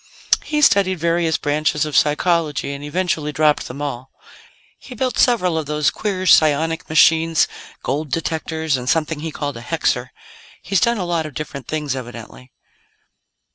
He 0.43 0.61
studied 0.61 0.97
various 0.97 1.37
branches 1.37 1.85
of 1.85 1.95
psychology, 1.95 2.73
and 2.73 2.83
eventually 2.83 3.31
dropped 3.31 3.67
them 3.67 3.83
all. 3.83 4.09
He 4.79 4.95
built 4.95 5.19
several 5.19 5.59
of 5.59 5.67
those 5.67 5.91
queer 5.91 6.25
psionic 6.25 6.89
machines 6.89 7.47
gold 7.83 8.09
detectors, 8.11 8.77
and 8.77 8.89
something 8.89 9.19
he 9.19 9.29
called 9.31 9.57
a 9.57 9.61
hexer. 9.61 10.09
He's 10.63 10.81
done 10.81 10.97
a 10.97 11.05
lot 11.05 11.27
of 11.27 11.35
different 11.35 11.67
things, 11.67 11.95
evidently." 11.95 12.51